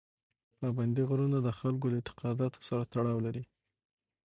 [0.59, 3.43] پابندي غرونه د خلکو له اعتقاداتو سره تړاو لري.